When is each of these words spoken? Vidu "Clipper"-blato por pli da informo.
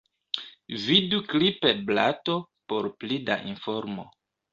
Vidu 0.85 1.19
"Clipper"-blato 1.33 2.37
por 2.73 2.89
pli 3.03 3.21
da 3.29 3.37
informo. 3.53 4.07